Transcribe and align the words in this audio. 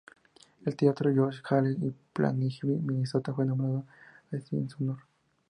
El 0.65 0.75
Teatro 0.75 1.11
Jon 1.15 1.29
Hassler 1.29 1.77
de 1.77 1.93
Plainview, 2.13 2.79
Minnesota, 2.81 3.35
fue 3.35 3.45
nombrado 3.45 3.85
así 4.31 4.55
en 4.57 4.67
su 4.67 4.81
honor. 4.83 4.97